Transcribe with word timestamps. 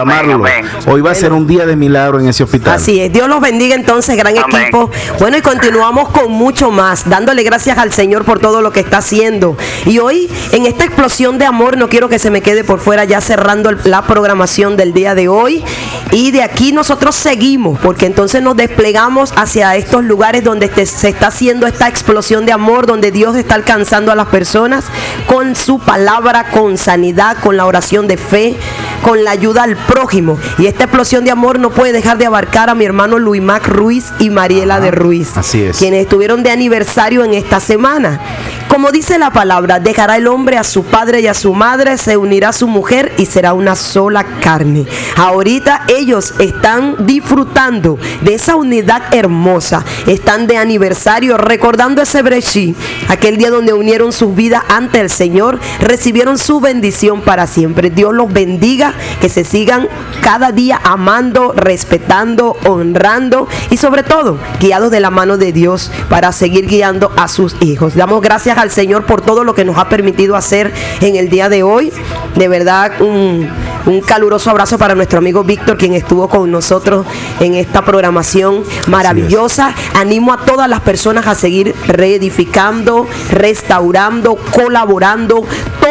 Amarlo. 0.00 0.42
Hoy 0.86 1.02
va 1.02 1.10
a 1.10 1.14
ser 1.14 1.32
un 1.32 1.46
día 1.46 1.66
de 1.66 1.76
milagro 1.76 2.20
en 2.20 2.28
ese 2.28 2.42
hospital. 2.42 2.74
Así 2.74 3.00
es. 3.00 3.12
Dios 3.12 3.28
los 3.28 3.40
bendiga 3.40 3.74
entonces, 3.74 4.16
gran 4.16 4.34
equipo. 4.34 4.90
Bueno, 5.18 5.36
y 5.36 5.42
continuamos 5.42 6.08
con 6.08 6.32
mucho 6.32 6.70
más, 6.70 7.08
dándole 7.08 7.42
gracias 7.42 7.76
al 7.76 7.92
Señor 7.92 8.24
por 8.24 8.38
todo 8.38 8.62
lo 8.62 8.72
que 8.72 8.80
está 8.80 8.98
haciendo. 8.98 9.58
Y 9.84 9.98
hoy, 9.98 10.30
en 10.52 10.64
esta 10.64 10.84
explosión 10.84 11.36
de 11.36 11.44
amor, 11.44 11.76
no 11.76 11.88
quiero 11.90 12.08
que 12.08 12.18
se 12.18 12.30
me 12.30 12.40
quede 12.40 12.64
por 12.64 12.80
fuera 12.80 13.04
ya 13.04 13.20
cerrando 13.20 13.72
la 13.84 14.02
programación 14.06 14.78
del 14.78 14.94
día 14.94 15.14
de 15.14 15.28
hoy. 15.28 15.62
Y 16.12 16.30
de 16.30 16.42
aquí 16.42 16.72
nosotros 16.72 17.14
seguimos, 17.14 17.78
porque 17.78 18.06
entonces 18.06 18.42
nos 18.42 18.56
desplegamos 18.56 19.32
hacia 19.36 19.76
estos 19.76 20.02
lugares 20.02 20.42
donde 20.42 20.66
este, 20.66 20.86
se 20.86 21.10
está 21.10 21.28
haciendo 21.28 21.66
esta 21.66 21.88
explosión 21.88 22.46
de 22.46 22.52
amor, 22.52 22.86
donde 22.86 23.12
Dios 23.12 23.36
está 23.36 23.54
alcanzando 23.54 24.10
a 24.10 24.16
las 24.16 24.28
personas 24.28 24.86
con 25.26 25.54
su 25.54 25.78
palabra, 25.78 26.50
con 26.50 26.78
sanidad, 26.78 27.36
con 27.42 27.56
la 27.56 27.66
oración 27.66 28.08
de 28.08 28.16
fe, 28.16 28.56
con 29.02 29.24
la 29.24 29.30
ayuda 29.30 29.62
al 29.62 29.76
prójimo. 29.90 30.38
Y 30.58 30.66
esta 30.66 30.84
explosión 30.84 31.24
de 31.24 31.32
amor 31.32 31.58
no 31.58 31.70
puede 31.70 31.92
dejar 31.92 32.16
de 32.16 32.26
abarcar 32.26 32.70
a 32.70 32.74
mi 32.74 32.84
hermano 32.84 33.18
Luis 33.18 33.42
Mac 33.42 33.66
Ruiz 33.66 34.12
y 34.20 34.30
Mariela 34.30 34.80
de 34.80 34.92
Ruiz. 34.92 35.36
Así 35.36 35.62
es. 35.62 35.78
Quienes 35.78 36.02
estuvieron 36.02 36.42
de 36.42 36.50
aniversario 36.50 37.24
en 37.24 37.34
esta 37.34 37.58
semana. 37.58 38.20
Como 38.70 38.92
dice 38.92 39.18
la 39.18 39.32
palabra, 39.32 39.80
dejará 39.80 40.16
el 40.16 40.28
hombre 40.28 40.56
a 40.56 40.62
su 40.62 40.84
padre 40.84 41.20
y 41.20 41.26
a 41.26 41.34
su 41.34 41.54
madre, 41.54 41.98
se 41.98 42.16
unirá 42.16 42.50
a 42.50 42.52
su 42.52 42.68
mujer 42.68 43.12
y 43.18 43.26
será 43.26 43.52
una 43.52 43.74
sola 43.74 44.24
carne. 44.40 44.86
Ahorita 45.16 45.82
ellos 45.88 46.34
están 46.38 47.04
disfrutando 47.04 47.98
de 48.20 48.34
esa 48.34 48.54
unidad 48.54 49.12
hermosa. 49.12 49.84
Están 50.06 50.46
de 50.46 50.56
aniversario 50.56 51.36
recordando 51.36 52.00
ese 52.00 52.22
brechi, 52.22 52.76
aquel 53.08 53.38
día 53.38 53.50
donde 53.50 53.72
unieron 53.72 54.12
sus 54.12 54.36
vidas 54.36 54.62
ante 54.68 55.00
el 55.00 55.10
Señor, 55.10 55.58
recibieron 55.80 56.38
su 56.38 56.60
bendición 56.60 57.22
para 57.22 57.48
siempre. 57.48 57.90
Dios 57.90 58.14
los 58.14 58.32
bendiga, 58.32 58.94
que 59.20 59.28
se 59.28 59.42
sigan 59.42 59.88
cada 60.22 60.52
día 60.52 60.80
amando, 60.84 61.52
respetando, 61.56 62.56
honrando 62.64 63.48
y 63.70 63.78
sobre 63.78 64.04
todo 64.04 64.38
guiados 64.60 64.92
de 64.92 65.00
la 65.00 65.10
mano 65.10 65.38
de 65.38 65.52
Dios 65.52 65.90
para 66.08 66.30
seguir 66.30 66.68
guiando 66.68 67.10
a 67.16 67.26
sus 67.26 67.56
hijos. 67.60 67.96
Damos 67.96 68.22
gracias 68.22 68.59
al 68.60 68.70
Señor 68.70 69.04
por 69.04 69.20
todo 69.20 69.44
lo 69.44 69.54
que 69.54 69.64
nos 69.64 69.78
ha 69.78 69.88
permitido 69.88 70.36
hacer 70.36 70.72
en 71.00 71.16
el 71.16 71.28
día 71.28 71.48
de 71.48 71.62
hoy. 71.62 71.92
De 72.36 72.48
verdad, 72.48 72.92
un, 73.00 73.48
un 73.86 74.00
caluroso 74.00 74.50
abrazo 74.50 74.78
para 74.78 74.94
nuestro 74.94 75.18
amigo 75.18 75.42
Víctor, 75.42 75.76
quien 75.76 75.94
estuvo 75.94 76.28
con 76.28 76.50
nosotros 76.50 77.06
en 77.40 77.54
esta 77.54 77.84
programación 77.84 78.62
maravillosa. 78.86 79.74
Animo 79.94 80.32
a 80.32 80.44
todas 80.44 80.68
las 80.68 80.80
personas 80.80 81.26
a 81.26 81.34
seguir 81.34 81.74
reedificando, 81.86 83.06
restaurando, 83.30 84.36
colaborando. 84.36 85.44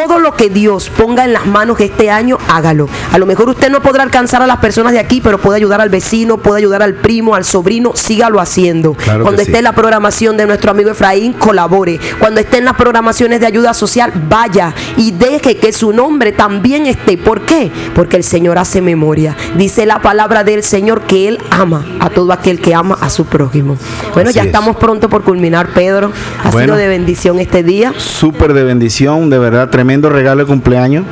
Todo 0.09 0.17
lo 0.17 0.33
que 0.33 0.49
Dios 0.49 0.89
ponga 0.89 1.23
en 1.23 1.33
las 1.33 1.45
manos 1.45 1.79
este 1.79 2.09
año, 2.09 2.39
hágalo. 2.47 2.89
A 3.11 3.19
lo 3.19 3.27
mejor 3.27 3.47
usted 3.47 3.69
no 3.69 3.79
podrá 3.83 4.01
alcanzar 4.01 4.41
a 4.41 4.47
las 4.47 4.57
personas 4.57 4.91
de 4.91 4.97
aquí, 4.97 5.21
pero 5.21 5.37
puede 5.37 5.57
ayudar 5.57 5.81
al 5.81 5.89
vecino, 5.89 6.37
puede 6.39 6.57
ayudar 6.61 6.81
al 6.81 6.95
primo, 6.95 7.35
al 7.35 7.45
sobrino, 7.45 7.91
sígalo 7.93 8.39
haciendo. 8.41 8.93
Claro 8.95 9.19
que 9.19 9.23
Cuando 9.23 9.41
sí. 9.43 9.45
esté 9.49 9.59
en 9.59 9.65
la 9.65 9.73
programación 9.73 10.35
de 10.35 10.47
nuestro 10.47 10.71
amigo 10.71 10.89
Efraín, 10.89 11.33
colabore. 11.33 11.99
Cuando 12.17 12.39
esté 12.41 12.57
en 12.57 12.65
las 12.65 12.73
programaciones 12.73 13.39
de 13.39 13.45
ayuda 13.45 13.75
social, 13.75 14.11
vaya 14.27 14.73
y 14.97 15.11
deje 15.11 15.57
que 15.57 15.71
su 15.73 15.93
nombre 15.93 16.31
también 16.31 16.87
esté. 16.87 17.15
¿Por 17.19 17.41
qué? 17.41 17.71
Porque 17.93 18.17
el 18.17 18.23
Señor 18.23 18.57
hace 18.57 18.81
memoria. 18.81 19.35
Dice 19.57 19.85
la 19.85 20.01
palabra 20.01 20.43
del 20.43 20.63
Señor 20.63 21.01
que 21.01 21.27
Él 21.27 21.37
ama 21.51 21.85
a 21.99 22.09
todo 22.09 22.33
aquel 22.33 22.59
que 22.59 22.73
ama 22.73 22.97
a 22.99 23.11
su 23.11 23.25
prójimo. 23.27 23.77
Bueno, 24.15 24.31
Así 24.31 24.37
ya 24.37 24.41
es. 24.41 24.47
estamos 24.47 24.75
pronto 24.77 25.07
por 25.07 25.21
culminar, 25.23 25.67
Pedro. 25.75 26.11
Ha 26.43 26.49
Bueno. 26.49 26.73
sido 26.73 26.77
de 26.77 26.87
bendición 26.87 27.37
este 27.37 27.61
día. 27.61 27.93
Súper 27.95 28.53
de 28.53 28.63
bendición, 28.63 29.29
de 29.29 29.37
verdad, 29.37 29.69
tremendo 29.69 29.98
regalo 30.07 30.41
de 30.43 30.47
cumpleaños 30.47 31.03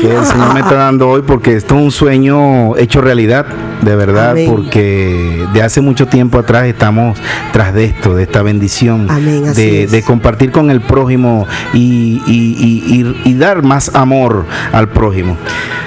que 0.00 0.14
el 0.16 0.24
Señor 0.24 0.52
me 0.54 0.60
está 0.60 0.74
dando 0.74 1.08
hoy 1.08 1.22
porque 1.26 1.56
esto 1.56 1.76
es 1.76 1.82
un 1.82 1.90
sueño 1.90 2.76
hecho 2.76 3.00
realidad, 3.00 3.46
de 3.82 3.96
verdad, 3.96 4.30
Amén. 4.32 4.50
porque 4.50 5.46
de 5.52 5.62
hace 5.62 5.80
mucho 5.80 6.06
tiempo 6.06 6.38
atrás 6.38 6.66
estamos 6.66 7.18
tras 7.52 7.72
de 7.74 7.84
esto, 7.86 8.14
de 8.14 8.24
esta 8.24 8.42
bendición, 8.42 9.06
Amén, 9.10 9.52
de, 9.54 9.84
es. 9.84 9.90
de 9.90 10.02
compartir 10.02 10.50
con 10.52 10.70
el 10.70 10.80
prójimo 10.80 11.46
y, 11.72 12.20
y- 12.26 12.56
y- 12.58 13.00
y- 13.24 13.30
y 13.30 13.34
dar 13.34 13.62
más 13.62 13.94
amor 13.94 14.44
al 14.72 14.88
prójimo. 14.88 15.36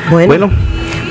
Bueno. 0.10 0.28
Bueno, 0.28 0.50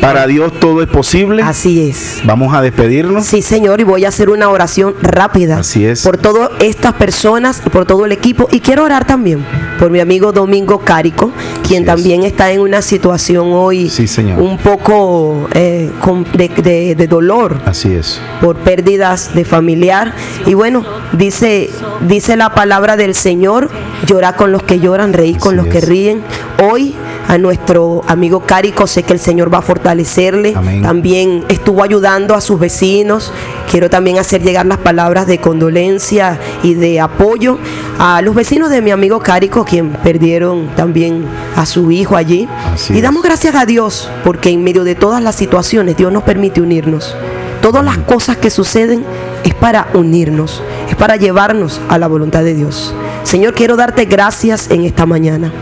para 0.01 0.27
Dios 0.27 0.53
todo 0.61 0.83
es 0.83 0.89
posible. 0.89 1.43
Así 1.43 1.89
es. 1.89 2.21
Vamos 2.25 2.55
a 2.55 2.63
despedirnos. 2.63 3.27
Sí, 3.27 3.43
Señor, 3.43 3.81
y 3.81 3.85
voy 3.85 4.05
a 4.05 4.09
hacer 4.09 4.31
una 4.31 4.49
oración 4.51 4.95
rápida. 5.03 5.59
Así 5.59 5.85
es. 5.85 6.03
Por 6.03 6.17
todas 6.19 6.51
estas 6.61 6.93
personas 6.95 7.63
y 7.67 7.71
por 7.71 7.87
todo 7.87 8.05
el 8.05 8.13
equipo. 8.13 8.49
Y 8.53 8.61
quiero 8.61 8.85
orar 8.85 9.07
también 9.07 9.45
por 9.79 9.91
mi 9.91 10.01
amigo 10.01 10.33
Domingo 10.33 10.79
Cárico, 10.81 11.33
quien 11.67 11.83
Así 11.83 11.91
es. 11.91 11.97
también 11.97 12.23
está 12.25 12.53
en 12.53 12.61
una 12.61 12.83
situación 12.83 13.49
hoy 13.53 13.89
Sí, 13.91 14.07
señor. 14.07 14.41
un 14.41 14.59
poco 14.59 15.49
eh, 15.55 15.91
de, 16.35 16.49
de- 16.49 16.95
de 16.95 17.07
dolor 17.07 17.61
Así 17.65 17.93
es. 17.93 18.21
por 18.41 18.57
pérdidas 18.57 19.35
de 19.35 19.45
familiar. 19.45 20.15
Y 20.47 20.55
bueno, 20.55 20.85
dice, 21.13 21.71
dice 22.07 22.37
la 22.37 22.55
palabra 22.55 22.97
del 22.97 23.15
Señor, 23.15 23.71
llorar 24.07 24.37
con 24.37 24.53
los 24.53 24.63
que 24.63 24.79
lloran, 24.81 25.13
reír 25.13 25.39
con 25.39 25.59
Así 25.59 25.65
los 25.69 25.73
que 25.75 25.81
ríen. 25.81 26.23
Hoy 26.71 26.95
a 27.29 27.39
nuestro 27.39 28.03
amigo 28.07 28.41
Cárico 28.41 28.87
sé 28.87 29.03
que 29.03 29.13
el 29.13 29.19
Señor 29.19 29.53
va 29.53 29.59
a 29.59 29.63
fortalecerle. 29.63 30.55
Amén. 30.57 30.83
También 30.83 31.45
estuvo 31.49 31.83
ayudando 31.83 32.35
a 32.35 32.41
sus 32.41 32.59
vecinos. 32.59 33.33
Quiero 33.71 33.91
también 33.91 34.19
hacer 34.19 34.43
llegar 34.43 34.67
las 34.67 34.79
palabras 34.79 35.27
de 35.27 35.39
condolencia 35.39 36.39
y 36.63 36.75
de 36.75 37.01
apoyo 37.01 37.59
a 37.99 38.23
los 38.23 38.35
vecinos 38.35 38.71
de 38.71 38.83
mi 38.83 38.91
amigo 38.91 39.19
Cárico, 39.21 39.65
quien 39.65 39.91
perdieron 39.91 40.69
también 40.77 41.25
a 41.57 41.67
su 41.67 41.91
hijo 41.91 42.17
allí. 42.17 42.49
Así 42.73 42.95
y 42.95 43.01
damos 43.01 43.23
gracias 43.23 43.55
a 43.55 43.67
Dios 43.67 44.09
porque 44.25 44.51
en 44.51 44.63
medio 44.63 44.85
de 44.85 44.95
todas 44.95 45.23
las 45.23 45.35
situaciones 45.35 45.97
Dios 45.97 46.13
nos 46.13 46.23
permite 46.23 46.61
unirnos. 46.61 47.17
Todas 47.61 47.85
las 47.85 47.99
cosas 47.99 48.37
que 48.37 48.51
suceden 48.51 49.05
es 49.43 49.55
para 49.55 49.89
unirnos, 49.95 50.63
es 50.89 50.95
para 50.95 51.17
llevarnos 51.17 51.81
a 51.89 51.99
la 51.99 52.07
voluntad 52.07 52.45
de 52.45 52.55
Dios. 52.55 52.95
Señor, 53.25 53.55
quiero 53.55 53.77
darte 53.77 54.05
gracias 54.05 54.71
en 54.71 54.85
esta 54.85 55.05
mañana. 55.05 55.53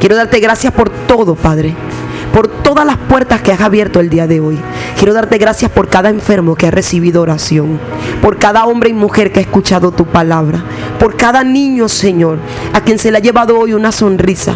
Quiero 0.00 0.16
darte 0.16 0.40
gracias 0.40 0.72
por 0.72 0.90
todo, 0.90 1.34
Padre. 1.34 1.74
Por 2.32 2.48
todas 2.48 2.84
las 2.84 2.98
puertas 2.98 3.40
que 3.40 3.52
has 3.52 3.60
abierto 3.60 3.98
el 3.98 4.10
día 4.10 4.26
de 4.26 4.40
hoy. 4.40 4.58
Quiero 4.98 5.14
darte 5.14 5.38
gracias 5.38 5.70
por 5.70 5.88
cada 5.88 6.10
enfermo 6.10 6.54
que 6.54 6.66
ha 6.66 6.70
recibido 6.70 7.22
oración. 7.22 7.80
Por 8.20 8.38
cada 8.38 8.66
hombre 8.66 8.90
y 8.90 8.92
mujer 8.92 9.32
que 9.32 9.38
ha 9.38 9.42
escuchado 9.42 9.92
tu 9.92 10.04
palabra. 10.04 10.62
Por 10.98 11.16
cada 11.16 11.44
niño, 11.44 11.88
Señor, 11.88 12.38
a 12.74 12.82
quien 12.82 12.98
se 12.98 13.10
le 13.10 13.18
ha 13.18 13.22
llevado 13.22 13.58
hoy 13.58 13.72
una 13.72 13.90
sonrisa. 13.90 14.54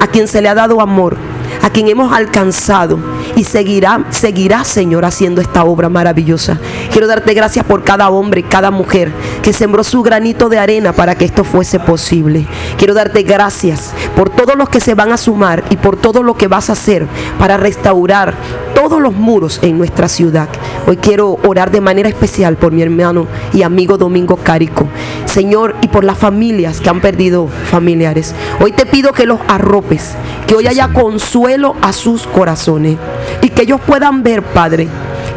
A 0.00 0.08
quien 0.08 0.26
se 0.26 0.42
le 0.42 0.48
ha 0.48 0.54
dado 0.54 0.80
amor. 0.80 1.16
A 1.62 1.70
quien 1.70 1.88
hemos 1.88 2.12
alcanzado. 2.12 2.98
Y 3.36 3.44
seguirá, 3.44 4.04
seguirá, 4.10 4.64
Señor, 4.64 5.04
haciendo 5.04 5.40
esta 5.40 5.64
obra 5.64 5.88
maravillosa. 5.88 6.58
Quiero 6.90 7.06
darte 7.06 7.34
gracias 7.34 7.64
por 7.64 7.84
cada 7.84 8.10
hombre 8.10 8.42
cada 8.42 8.70
mujer 8.70 9.12
que 9.42 9.52
sembró 9.52 9.84
su 9.84 10.02
granito 10.02 10.48
de 10.48 10.58
arena 10.58 10.92
para 10.92 11.14
que 11.14 11.24
esto 11.24 11.44
fuese 11.44 11.80
posible. 11.80 12.46
Quiero 12.76 12.94
darte 12.94 13.22
gracias 13.22 13.92
por 14.16 14.30
todos 14.30 14.56
los 14.56 14.68
que 14.68 14.80
se 14.80 14.94
van 14.94 15.12
a 15.12 15.16
sumar 15.16 15.64
y 15.70 15.76
por 15.76 15.96
todo 15.96 16.22
lo 16.22 16.36
que 16.36 16.48
vas 16.48 16.68
a 16.68 16.74
hacer 16.74 17.06
para 17.38 17.56
restaurar 17.56 18.34
todos 18.74 19.00
los 19.00 19.14
muros 19.14 19.60
en 19.62 19.78
nuestra 19.78 20.08
ciudad. 20.08 20.48
Hoy 20.86 20.96
quiero 20.96 21.38
orar 21.44 21.70
de 21.70 21.80
manera 21.80 22.08
especial 22.08 22.56
por 22.56 22.72
mi 22.72 22.82
hermano 22.82 23.26
y 23.52 23.62
amigo 23.62 23.96
Domingo 23.96 24.36
Cárico. 24.36 24.88
Señor, 25.32 25.76
y 25.80 25.88
por 25.88 26.04
las 26.04 26.18
familias 26.18 26.82
que 26.82 26.90
han 26.90 27.00
perdido 27.00 27.48
familiares. 27.48 28.34
Hoy 28.60 28.72
te 28.72 28.84
pido 28.84 29.14
que 29.14 29.24
los 29.24 29.40
arropes, 29.48 30.10
que 30.46 30.54
hoy 30.54 30.66
haya 30.66 30.88
consuelo 30.88 31.74
a 31.80 31.94
sus 31.94 32.26
corazones 32.26 32.98
y 33.40 33.48
que 33.48 33.62
ellos 33.62 33.80
puedan 33.80 34.22
ver, 34.22 34.42
Padre, 34.42 34.88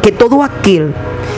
que 0.02 0.12
todo 0.12 0.44
aquel 0.44 0.94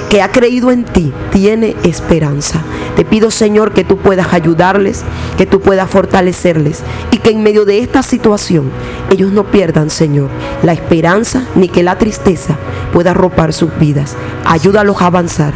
que 0.09 0.23
ha 0.23 0.31
creído 0.31 0.71
en 0.71 0.85
ti 0.85 1.13
tiene 1.31 1.75
esperanza. 1.83 2.63
Te 2.95 3.05
pido, 3.05 3.29
Señor, 3.29 3.73
que 3.73 3.83
tú 3.83 3.97
puedas 3.97 4.33
ayudarles, 4.33 5.03
que 5.37 5.45
tú 5.45 5.61
puedas 5.61 5.87
fortalecerles 5.87 6.81
y 7.11 7.19
que 7.19 7.29
en 7.29 7.43
medio 7.43 7.63
de 7.63 7.77
esta 7.77 8.01
situación 8.01 8.71
ellos 9.11 9.31
no 9.31 9.43
pierdan, 9.51 9.91
Señor, 9.91 10.29
la 10.63 10.73
esperanza 10.73 11.43
ni 11.53 11.69
que 11.69 11.83
la 11.83 11.99
tristeza 11.99 12.57
pueda 12.91 13.11
arropar 13.11 13.53
sus 13.53 13.77
vidas. 13.77 14.15
Ayúdalos 14.45 14.99
a 14.99 15.05
avanzar. 15.05 15.53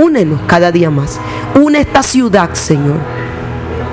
Únenos 0.00 0.40
cada 0.46 0.72
día 0.72 0.90
más. 0.90 1.20
Une 1.54 1.80
esta 1.80 2.02
ciudad, 2.02 2.50
Señor. 2.54 2.96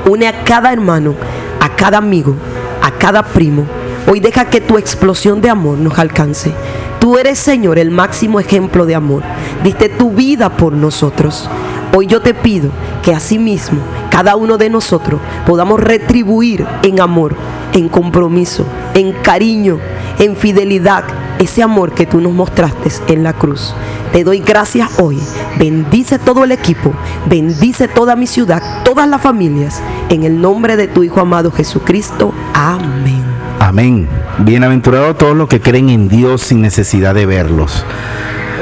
Une 0.09 0.27
a 0.27 0.44
cada 0.44 0.74
hermano, 0.74 1.15
a 1.59 1.69
cada 1.75 2.00
amigo, 2.00 2.36
a 2.81 2.92
cada 2.92 3.24
primo. 3.24 3.65
Hoy 4.07 4.19
deja 4.19 4.45
que 4.45 4.62
tu 4.62 4.77
explosión 4.77 5.42
de 5.42 5.50
amor 5.50 5.77
nos 5.77 6.00
alcance. 6.00 6.51
Tú 7.00 7.18
eres, 7.18 7.39
Señor, 7.39 7.77
el 7.77 7.92
máximo 7.92 8.39
ejemplo 8.39 8.86
de 8.86 8.95
amor. 8.95 9.24
Diste 9.63 9.89
tu 9.89 10.12
vida 10.12 10.50
por 10.50 10.74
nosotros. 10.74 11.50
Hoy 11.95 12.07
yo 12.07 12.21
te 12.21 12.33
pido 12.33 12.71
que 13.03 13.13
asimismo 13.13 13.80
cada 14.09 14.36
uno 14.36 14.57
de 14.57 14.69
nosotros 14.69 15.19
podamos 15.45 15.80
retribuir 15.80 16.65
en 16.83 17.00
amor, 17.00 17.36
en 17.74 17.89
compromiso, 17.89 18.65
en 18.94 19.12
cariño, 19.12 19.80
en 20.19 20.36
fidelidad, 20.36 21.03
ese 21.39 21.63
amor 21.63 21.94
que 21.94 22.06
tú 22.06 22.21
nos 22.21 22.33
mostraste 22.33 22.92
en 23.13 23.24
la 23.24 23.33
cruz. 23.33 23.74
Te 24.11 24.25
doy 24.25 24.39
gracias 24.39 24.99
hoy. 24.99 25.17
Bendice 25.57 26.19
todo 26.19 26.43
el 26.43 26.51
equipo, 26.51 26.93
bendice 27.27 27.87
toda 27.87 28.17
mi 28.17 28.27
ciudad, 28.27 28.83
todas 28.83 29.07
las 29.07 29.21
familias. 29.21 29.81
En 30.09 30.23
el 30.23 30.41
nombre 30.41 30.75
de 30.75 30.87
tu 30.87 31.03
Hijo 31.03 31.21
amado 31.21 31.49
Jesucristo. 31.51 32.33
Amén. 32.53 33.23
Amén. 33.59 34.09
Bienaventurados 34.39 35.17
todos 35.17 35.35
los 35.37 35.47
que 35.47 35.61
creen 35.61 35.89
en 35.89 36.09
Dios 36.09 36.41
sin 36.41 36.61
necesidad 36.61 37.15
de 37.15 37.25
verlos. 37.25 37.85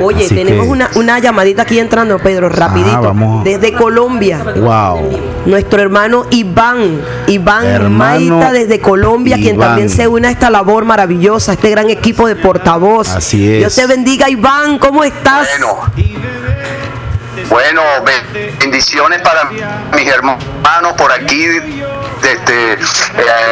Oye, 0.01 0.25
Así 0.25 0.35
tenemos 0.35 0.65
que- 0.65 0.71
una, 0.71 0.89
una 0.95 1.19
llamadita 1.19 1.63
aquí 1.63 1.79
entrando, 1.79 2.17
Pedro, 2.19 2.49
rapidito. 2.49 3.01
vamos. 3.01 3.43
Desde 3.43 3.73
Colombia. 3.73 4.43
Wow. 4.55 5.19
Nuestro 5.45 5.81
hermano 5.81 6.25
Iván, 6.31 7.01
Iván 7.27 7.65
Hermano 7.65 7.91
Maita 8.37 8.51
desde 8.51 8.79
Colombia, 8.79 9.37
quien 9.37 9.57
también 9.57 9.89
se 9.89 10.07
une 10.07 10.27
a 10.27 10.31
esta 10.31 10.49
labor 10.49 10.85
maravillosa, 10.85 11.51
a 11.51 11.55
este 11.55 11.69
gran 11.69 11.89
equipo 11.89 12.27
de 12.27 12.35
portavoz. 12.35 13.09
Así 13.09 13.49
es. 13.51 13.59
Dios 13.59 13.75
te 13.75 13.87
bendiga, 13.87 14.29
Iván, 14.29 14.77
¿cómo 14.79 15.03
estás? 15.03 15.47
Bueno, 15.59 15.77
bueno, 17.49 17.81
be- 18.05 18.51
bendiciones 18.59 19.21
para 19.21 19.45
mis 19.95 20.07
hermanos 20.07 20.93
por 20.97 21.11
aquí, 21.11 21.45
desde, 22.21 22.73
eh, 22.73 22.77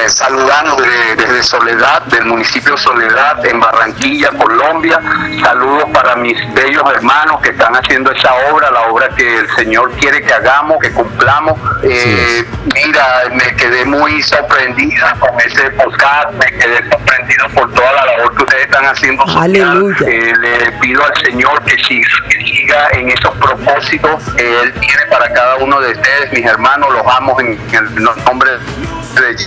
saludando 0.08 0.76
de- 0.76 1.16
desde 1.16 1.44
Soledad, 1.44 2.02
del 2.04 2.26
municipio 2.26 2.78
Soledad, 2.78 3.46
en 3.46 3.60
Barranquilla, 3.60 4.30
Colombia. 4.32 5.00
Saludos 5.44 5.86
para 5.94 6.16
mis 6.16 6.38
bellos 6.54 6.84
hermanos 6.94 7.42
que 7.42 7.50
están 7.50 7.76
haciendo 7.76 8.12
esa 8.12 8.34
obra, 8.52 8.70
la 8.72 8.82
obra 8.84 9.10
que 9.16 9.38
el 9.38 9.50
Señor 9.56 9.92
quiere 9.94 10.22
que 10.22 10.34
hagamos, 10.34 10.78
que 10.82 10.92
cumplamos. 10.92 11.58
Eh, 11.84 12.46
mira, 12.74 13.24
me 13.32 13.56
quedé 13.56 13.86
muy 13.86 14.22
sorprendida 14.24 15.16
con 15.20 15.30
ese 15.42 15.70
podcast, 15.72 16.32
me 16.34 16.46
quedé 16.58 16.78
sorprendido 16.90 17.48
por 17.54 17.72
toda 17.74 17.92
la 17.94 18.06
labor 18.06 18.36
que 18.36 18.44
ustedes 18.44 18.66
están 18.66 18.86
haciendo. 18.86 19.24
social. 19.26 19.44
Aleluya. 19.44 19.98
Eh, 20.08 20.34
le 20.42 20.72
pido 20.74 21.04
al 21.06 21.16
Señor 21.26 21.64
que 21.64 21.78
siga, 21.84 22.08
que 22.30 22.38
siga 22.46 22.57
en 22.92 23.10
esos 23.10 23.36
propósitos 23.38 24.24
que 24.36 24.62
Él 24.62 24.74
tiene 24.74 25.06
para 25.10 25.32
cada 25.34 25.56
uno 25.58 25.80
de 25.80 25.92
ustedes, 25.92 26.32
mis 26.34 26.46
hermanos, 26.46 26.92
los 26.92 27.04
amo 27.16 27.40
en, 27.40 27.60
el 27.72 28.04
nombre 28.26 28.52
de. 28.52 29.38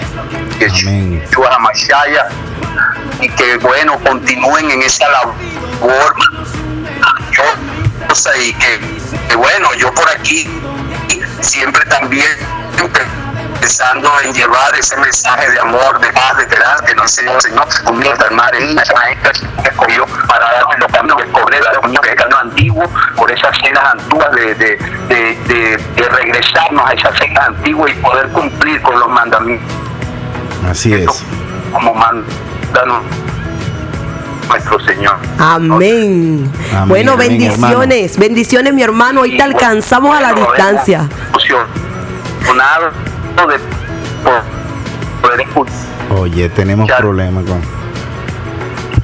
Yeshua 0.59 1.55
Hamashaya 1.55 2.29
y 3.21 3.29
que 3.31 3.57
bueno, 3.59 3.99
continúen 4.01 4.71
en 4.71 4.83
esa 4.83 5.09
labor 5.09 6.15
y 8.39 8.53
que, 8.55 8.81
que 9.29 9.37
bueno, 9.37 9.73
yo 9.75 9.93
por 9.95 10.09
aquí 10.11 10.49
siempre 11.41 11.85
también 11.87 12.27
pensando 13.61 14.11
en 14.25 14.33
llevar 14.33 14.75
ese 14.79 14.97
mensaje 14.97 15.51
de 15.51 15.61
amor, 15.61 16.01
de 16.01 16.11
paz, 16.13 16.37
de 16.37 16.43
esperanza, 16.45 16.85
que 16.85 16.95
nos 16.95 17.05
enseñó 17.19 17.35
el 17.37 17.43
Señor, 17.43 17.69
conmigo, 17.85 18.15
hermana, 18.25 18.59
las 18.61 18.93
maestras 18.95 19.41
que 19.63 19.69
escogió 19.69 20.07
para 20.29 20.51
darnos 20.53 20.79
los 20.81 20.93
caminos 20.93 21.17
que 21.23 21.31
correr, 21.31 21.63
los 21.73 21.79
caminos 21.81 22.01
que 22.07 22.15
camino 22.15 22.39
antiguo, 22.39 22.85
por 23.17 23.31
esas 23.31 23.57
cenas 23.59 23.85
antiguas 23.93 24.31
de, 24.33 24.55
de, 24.55 24.77
de, 25.09 25.37
de- 25.47 25.77
de 25.97 26.09
regresarnos 26.09 26.89
a 26.89 26.93
esas 26.95 27.19
cenas 27.19 27.47
antiguas 27.49 27.91
y 27.93 27.95
poder 28.01 28.29
cumplir 28.31 28.81
con 28.83 28.99
los 28.99 29.09
mandamientos 29.09 29.75
Así 30.71 30.95
es. 30.95 31.23
como 31.73 31.95
manda 31.95 32.23
nuestro 34.49 34.81
Señor. 34.81 35.17
Amén. 35.39 36.51
Amén, 36.73 36.89
bueno, 36.89 37.13
amén, 37.13 37.29
bendiciones, 37.39 38.17
bendiciones, 38.19 38.73
mi 38.75 38.83
hermano. 38.83 39.21
Hoy 39.23 39.37
te 39.37 39.43
alcanzamos 39.43 40.17
a 40.17 40.21
la 40.21 40.33
distancia. 40.33 41.09
Emocionado 43.41 43.47
de 43.49 43.59
po- 44.25 45.23
poder 45.23 45.41
escuchar 45.41 45.75
Oye, 46.19 46.49
tenemos 46.49 46.91
problemas 46.91 47.45
con. 47.45 47.61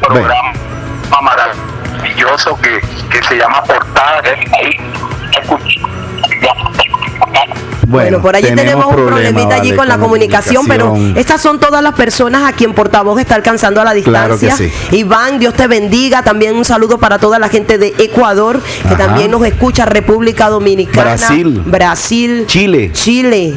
programa 0.01 0.53
maravilloso 1.23 2.59
que, 2.61 2.81
que 3.11 3.23
se 3.25 3.37
llama 3.39 3.63
Portada. 3.63 4.23
que 4.23 4.31
ahí 4.31 4.77
Bueno, 7.89 8.21
por 8.21 8.35
allí 8.35 8.49
tenemos, 8.55 8.87
un 8.87 8.95
problemita 8.95 9.55
allí 9.55 9.69
vale, 9.71 9.77
con 9.77 9.89
la 9.89 9.99
comunicación, 9.99 10.67
pero 10.67 10.95
estas 11.15 11.41
son 11.41 11.61
todas 11.61 11.83
las 11.83 11.95
personas 11.95 12.49
a 12.49 12.53
quien 12.53 12.75
portavoz 12.75 13.21
está 13.21 13.35
alcanzando 13.37 13.81
a 13.81 13.85
la 13.85 13.95
Claro 14.03 14.39
que 14.39 14.47
distancia. 14.47 14.71
sí. 14.91 14.97
Iván, 14.97 15.39
Dios 15.39 15.55
te 15.55 15.67
bendiga. 15.67 16.23
También 16.23 16.57
un 16.57 16.65
saludo 16.65 16.99
para 16.99 17.19
toda 17.19 17.39
la 17.39 17.49
gente 17.49 17.79
de 17.79 17.95
Ecuador, 17.99 18.61
que 18.83 18.95
Ajá. 18.95 19.07
también 19.07 19.31
nos 19.31 19.45
escucha, 19.47 19.85
República 19.87 20.49
Dominicana, 20.49 21.17
Brasil. 21.17 21.63
Brasil, 21.65 22.45
Chile. 22.47 22.91
Chile. 22.93 23.55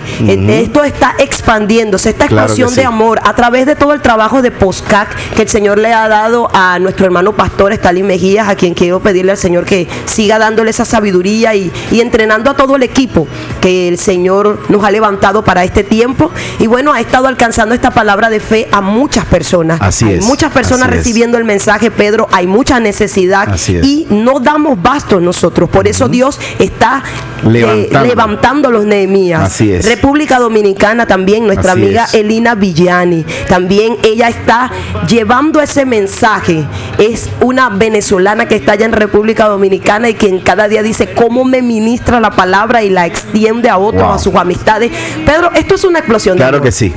Esto 0.62 0.84
está 0.84 1.16
expandiéndose, 1.18 2.10
esta 2.12 2.28
Claro 2.28 2.48
explosión 2.48 2.76
de 2.76 2.86
amor 2.86 3.20
a 3.24 3.34
través 3.36 3.66
de 3.66 3.76
todo 3.76 3.94
el 3.94 4.02
trabajo 4.02 4.42
de 4.42 4.52
POSCAC 4.52 5.16
que 5.36 5.42
el 5.42 5.50
Señor 5.50 5.78
le 5.80 5.94
ha 5.94 6.08
dado 6.08 6.50
a 6.54 6.78
nuestro 6.80 7.06
hermano 7.06 7.34
pastor 7.34 7.74
Stalin 7.74 8.06
Mejías, 8.06 8.48
a 8.48 8.56
quien 8.56 8.74
quiero 8.74 9.00
pedirle 9.00 9.32
al 9.32 9.38
Señor 9.38 9.66
que 9.66 9.88
siga 10.06 10.38
dándole 10.38 10.70
esa 10.70 10.86
sabiduría 10.86 11.56
y, 11.56 11.72
y 11.92 12.02
entrenando 12.02 12.52
a 12.52 12.54
todo 12.56 12.76
el 12.76 12.84
equipo 12.84 13.28
que 13.62 13.88
el 13.88 13.98
Señor 13.98 14.19
nos 14.24 14.84
ha 14.84 14.92
levantado 14.92 15.44
para 15.44 15.64
este 15.64 15.84
tiempo. 15.84 16.32
Y 16.60 16.68
bueno, 16.68 16.94
ha 16.94 17.00
estado 17.00 17.28
alcanzando 17.28 17.74
esta 17.76 17.92
palabra 17.92 18.30
de 18.30 18.40
fe 18.40 18.68
a 18.72 18.82
muchas 18.82 19.26
personas. 19.26 19.80
Así 19.82 20.06
Hay 20.06 20.16
es, 20.16 20.26
muchas 20.26 20.52
personas 20.52 20.90
es. 20.90 20.96
recibiendo 20.98 21.38
el 21.38 21.44
mensaje, 21.46 21.92
Pedro. 21.92 22.28
Hay 22.32 22.48
mucha 22.48 22.80
necesidad 22.80 23.56
y 23.84 24.08
no 24.10 24.40
damos 24.40 24.82
basto 24.82 25.20
nosotros. 25.20 25.70
Por 25.70 25.88
eso 25.88 26.08
Dios 26.08 26.40
está 26.60 27.02
eh, 27.46 27.50
Levantando. 27.50 28.08
levantando 28.08 28.72
los 28.72 28.86
Nehemías. 28.86 29.42
Así 29.42 29.72
es. 29.72 29.86
República 29.86 30.40
Dominicana 30.40 31.06
también, 31.06 31.46
nuestra 31.46 31.72
Así 31.74 31.82
amiga 31.84 32.04
es. 32.06 32.14
Elina 32.14 32.56
Villani. 32.56 33.26
También 33.48 33.98
ella 34.04 34.28
está 34.28 34.72
llevando 35.08 35.62
ese 35.62 35.86
mensaje. 35.86 36.66
Es 36.98 37.30
una 37.42 37.70
venezolana 37.70 38.48
que 38.48 38.56
está 38.56 38.74
allá 38.74 38.86
en 38.86 38.92
República 38.94 39.48
Dominicana 39.48 40.10
y 40.10 40.16
quien 40.16 40.40
cada 40.40 40.68
día 40.68 40.84
dice 40.84 41.14
cómo 41.14 41.46
me 41.46 41.62
ministra 41.62 42.20
la 42.20 42.32
palabra 42.32 42.84
y 42.84 42.90
la 42.90 43.06
extiende 43.06 43.70
a 43.70 43.78
otros, 43.78 44.09
A 44.14 44.20
sus 44.20 44.36
amistades. 44.36 44.92
Pedro, 45.26 45.52
esto 45.54 45.76
es 45.76 45.84
una 45.84 46.00
explosión. 46.00 46.38
Claro 46.38 46.62
que 46.62 46.72
sí. 46.72 46.94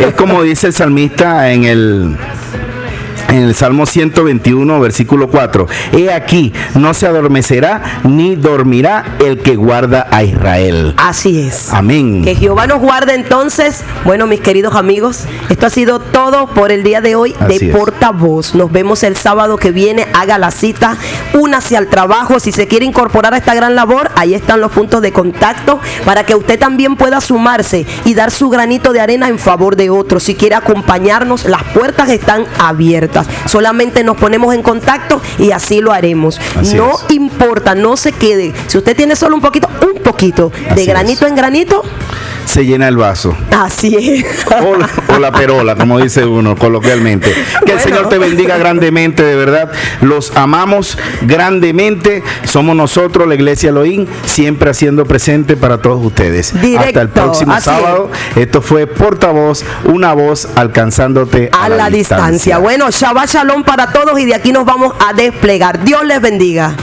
Es 0.00 0.14
como 0.14 0.42
dice 0.42 0.68
el 0.68 0.72
salmista 0.72 1.50
en 1.50 1.64
el 1.64 2.16
en 3.36 3.44
el 3.44 3.54
Salmo 3.54 3.86
121, 3.86 4.80
versículo 4.80 5.28
4. 5.28 5.66
He 5.92 6.12
aquí, 6.12 6.52
no 6.74 6.94
se 6.94 7.06
adormecerá 7.06 8.00
ni 8.04 8.34
dormirá 8.36 9.16
el 9.24 9.38
que 9.38 9.56
guarda 9.56 10.06
a 10.10 10.22
Israel. 10.24 10.94
Así 10.96 11.40
es. 11.40 11.72
Amén. 11.72 12.22
Que 12.24 12.34
Jehová 12.34 12.66
nos 12.66 12.80
guarde 12.80 13.14
entonces. 13.14 13.82
Bueno, 14.04 14.26
mis 14.26 14.40
queridos 14.40 14.74
amigos, 14.74 15.24
esto 15.48 15.66
ha 15.66 15.70
sido 15.70 15.98
todo 15.98 16.46
por 16.46 16.72
el 16.72 16.82
día 16.82 17.00
de 17.00 17.14
hoy 17.16 17.34
Así 17.38 17.58
de 17.58 17.66
es. 17.66 17.76
Portavoz. 17.76 18.54
Nos 18.54 18.72
vemos 18.72 19.02
el 19.02 19.16
sábado 19.16 19.56
que 19.56 19.70
viene. 19.70 20.06
Haga 20.14 20.38
la 20.38 20.50
cita, 20.50 20.96
únase 21.34 21.76
al 21.76 21.88
trabajo. 21.88 22.40
Si 22.40 22.52
se 22.52 22.66
quiere 22.66 22.86
incorporar 22.86 23.34
a 23.34 23.38
esta 23.38 23.54
gran 23.54 23.74
labor, 23.74 24.10
ahí 24.16 24.34
están 24.34 24.60
los 24.60 24.72
puntos 24.72 25.02
de 25.02 25.12
contacto 25.12 25.78
para 26.04 26.24
que 26.24 26.34
usted 26.34 26.58
también 26.58 26.96
pueda 26.96 27.20
sumarse 27.20 27.86
y 28.04 28.14
dar 28.14 28.30
su 28.30 28.48
granito 28.48 28.92
de 28.92 29.00
arena 29.00 29.28
en 29.28 29.38
favor 29.38 29.76
de 29.76 29.90
otros. 29.90 30.22
Si 30.22 30.34
quiere 30.34 30.54
acompañarnos, 30.54 31.44
las 31.44 31.62
puertas 31.64 32.08
están 32.08 32.46
abiertas. 32.58 33.25
Solamente 33.46 34.02
nos 34.04 34.16
ponemos 34.16 34.54
en 34.54 34.62
contacto 34.62 35.20
y 35.38 35.50
así 35.52 35.80
lo 35.80 35.92
haremos. 35.92 36.40
Así 36.58 36.76
no 36.76 36.92
es. 36.92 37.14
importa, 37.14 37.74
no 37.74 37.96
se 37.96 38.12
quede. 38.12 38.52
Si 38.66 38.78
usted 38.78 38.96
tiene 38.96 39.16
solo 39.16 39.36
un 39.36 39.42
poquito, 39.42 39.68
un 39.82 40.02
poquito 40.02 40.52
de 40.74 40.82
es. 40.82 40.88
granito 40.88 41.26
en 41.26 41.34
granito, 41.34 41.82
Se 42.46 42.64
llena 42.64 42.88
el 42.88 42.96
vaso. 42.96 43.36
Así 43.50 43.94
es. 43.96 44.46
O 44.46 44.76
la, 44.76 44.88
o 45.14 45.18
la 45.18 45.32
perola, 45.32 45.74
como 45.76 45.98
dice 45.98 46.24
uno 46.24 46.56
coloquialmente. 46.56 47.34
Que 47.64 47.72
el. 47.72 47.80
Señor 47.80 48.08
te 48.08 48.18
bendiga 48.18 48.56
grandemente, 48.56 49.22
de 49.22 49.36
verdad. 49.36 49.70
Los 50.00 50.34
amamos 50.36 50.96
grandemente. 51.22 52.22
Somos 52.44 52.74
nosotros, 52.74 53.28
la 53.28 53.34
Iglesia 53.34 53.70
Elohim, 53.70 54.06
siempre 54.24 54.70
haciendo 54.70 55.04
presente 55.04 55.56
para 55.56 55.82
todos 55.82 56.04
ustedes. 56.04 56.58
Directo, 56.60 56.86
Hasta 56.86 57.02
el 57.02 57.08
próximo 57.10 57.52
así 57.52 57.64
sábado. 57.64 58.10
Esto 58.36 58.62
fue 58.62 58.86
Portavoz, 58.86 59.64
una 59.84 60.12
voz 60.14 60.48
alcanzándote 60.54 61.50
A 61.52 61.68
la 61.68 61.90
distancia. 61.90 62.58
Bueno, 62.58 62.90
Shabbat 62.90 63.28
Shalom 63.28 63.64
para 63.64 63.92
todos 63.92 64.18
y 64.18 64.24
de 64.24 64.34
aquí 64.34 64.52
nos 64.52 64.64
vamos 64.64 64.94
a 65.06 65.12
desplegar. 65.12 65.82
Dios 65.84 66.04
les 66.04 66.20
bendiga. 66.20 66.74